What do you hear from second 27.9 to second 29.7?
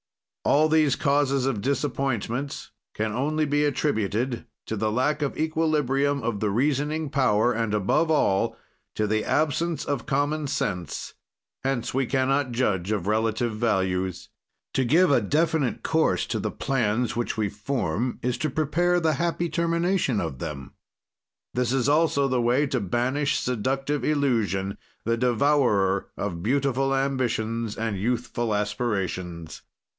youthful aspirations."